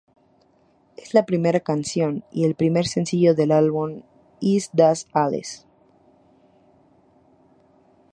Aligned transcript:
Es 0.97 1.13
la 1.13 1.27
primera 1.27 1.59
canción 1.59 2.23
y 2.31 2.45
el 2.45 2.55
primer 2.55 2.87
sencillo 2.87 3.35
del 3.35 3.51
álbum 3.51 4.01
Ist 4.39 4.73
das 4.73 5.05
alles? 5.13 5.67